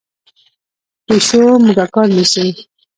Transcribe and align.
پیشو 1.05 1.41
موږکان 1.65 2.09
نیسي. 2.17 2.47